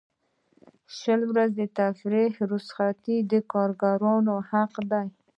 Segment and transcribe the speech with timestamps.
[0.97, 5.05] شل ورځې تفریحي رخصتۍ د کارکوونکي حق دی.